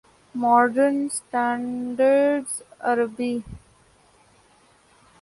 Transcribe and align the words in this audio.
modern 0.35 0.95
standard 1.11 2.45
Arabi 2.89 3.33